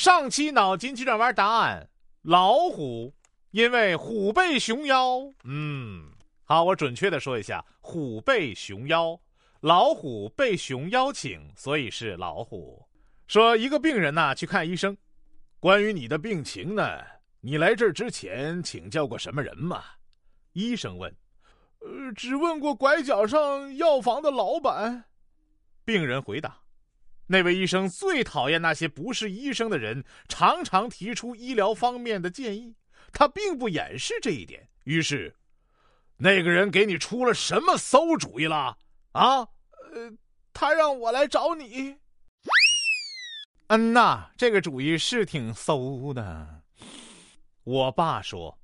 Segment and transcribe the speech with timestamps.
[0.00, 1.86] 上期脑筋急转弯答案：
[2.22, 3.12] 老虎，
[3.50, 5.30] 因为虎背熊腰。
[5.44, 6.10] 嗯，
[6.44, 9.20] 好，我准确的说一下，虎背熊腰，
[9.60, 12.82] 老虎被熊邀请，所以是老虎。
[13.26, 14.96] 说一个病人呐去看医生，
[15.58, 16.82] 关于你的病情呢，
[17.42, 19.84] 你来这儿之前请教过什么人吗？
[20.54, 21.14] 医生问。
[21.80, 25.04] 呃，只问过拐角上药房的老板。
[25.84, 26.59] 病人回答。
[27.32, 32.74] 那位医生最讨厌那些不是医生的人，常常提出医疗方面的建议。
[33.12, 34.68] 他并不掩饰这一点。
[34.82, 35.32] 于是，
[36.16, 38.76] 那个人给你出了什么馊主意了？
[39.12, 39.38] 啊？
[39.92, 40.12] 呃，
[40.52, 41.94] 他让我来找你。
[43.68, 46.62] 嗯呐，这个主意是挺馊的。
[47.62, 48.58] 我爸说，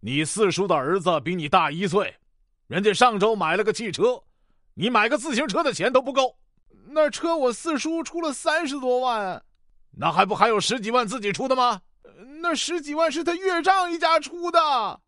[0.00, 2.12] 你四叔的儿子比你大一岁，
[2.66, 4.20] 人家上周买了个汽车，
[4.74, 6.36] 你买个自行车的钱都不够。
[6.90, 9.42] 那车我四叔出了三十多万，
[9.90, 11.82] 那还不还有十几万自己出的吗？
[12.40, 15.00] 那十几万是他岳丈一家出的，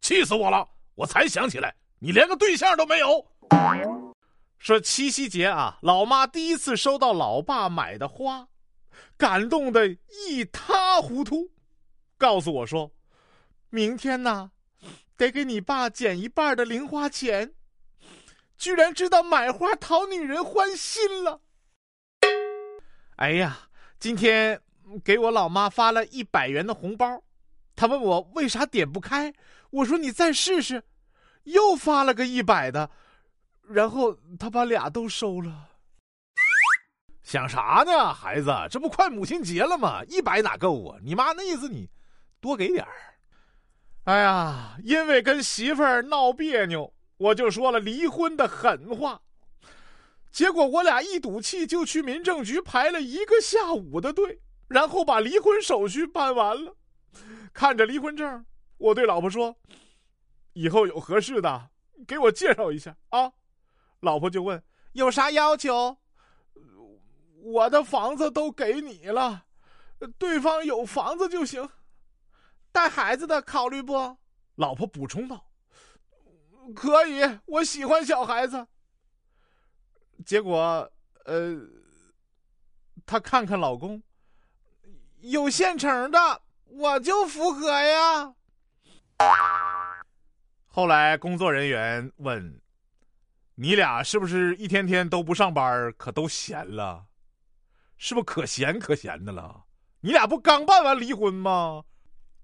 [0.00, 0.68] 气死我了！
[0.94, 3.26] 我才想起来，你连个对象都没有。
[4.58, 8.48] 说七夕节啊，老妈第一次收到老爸买的花，
[9.16, 11.50] 感动的一塌糊涂，
[12.18, 12.90] 告诉我说，
[13.70, 14.50] 明天呢，
[15.16, 17.54] 得给你爸减一半的零花钱。
[18.64, 21.38] 居然知道买花讨女人欢心了！
[23.16, 24.58] 哎呀，今天
[25.04, 27.22] 给我老妈发了一百元的红包，
[27.76, 29.34] 她问我为啥点不开，
[29.68, 30.82] 我说你再试试，
[31.42, 32.88] 又发了个一百的，
[33.68, 35.68] 然后她把俩都收了。
[37.22, 38.50] 想啥呢，孩子？
[38.70, 40.02] 这不快母亲节了吗？
[40.08, 40.98] 一百哪够啊？
[41.04, 41.90] 你妈那意思你
[42.40, 43.14] 多给点儿。
[44.04, 46.94] 哎呀，因为跟媳妇儿闹别扭。
[47.24, 49.22] 我就说了离婚的狠话，
[50.30, 56.76] 结果我俩一赌气就去民政局排了一个下午的队，然后把离婚手续办完了。
[57.54, 58.44] 看着离婚证，
[58.76, 59.56] 我对老婆说
[60.52, 61.70] ：“以后有合适的，
[62.06, 63.32] 给我介绍一下啊。”
[64.00, 64.62] 老婆就问
[64.92, 65.96] ：“有啥要求？”
[67.40, 69.46] 我的房子都给你了，
[70.18, 71.70] 对方有房子就行。
[72.70, 74.18] 带孩子的考虑不？
[74.56, 75.46] 老婆补充道。
[76.72, 78.66] 可以，我喜欢小孩子。
[80.24, 80.90] 结果，
[81.24, 81.56] 呃，
[83.04, 84.02] 她看看老公，
[85.20, 88.34] 有现成的，我就符合呀。
[90.66, 92.60] 后来工作人员问
[93.56, 97.06] ：“你俩是不是一天天都不上班，可都闲了？
[97.96, 99.64] 是不是可闲可闲的了？
[100.00, 101.84] 你俩不刚办完离婚吗？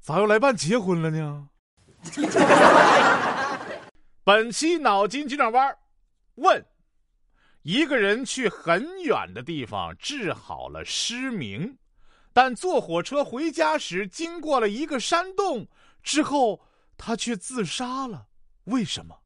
[0.01, 1.49] 咋又来办结婚了呢？”
[4.23, 5.79] 本期脑筋急转弯，
[6.35, 6.67] 问：
[7.63, 11.79] 一个人去很远的地方治好了失明，
[12.33, 15.67] 但坐火车回家时经过了一个山洞
[16.03, 16.61] 之后，
[16.99, 18.29] 他却自杀了，
[18.65, 19.19] 为什么？